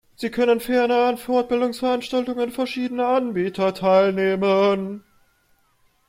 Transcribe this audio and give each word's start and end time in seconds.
Sie 0.15 0.31
können 0.31 0.59
ferner 0.59 1.05
an 1.09 1.17
Fortbildungsveranstaltungen 1.19 2.49
verschiedener 2.49 3.09
Anbieter 3.09 3.71
teilnehmen. 3.71 5.03